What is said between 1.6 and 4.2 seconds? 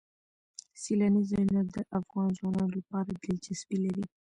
د افغان ځوانانو لپاره دلچسپي لري.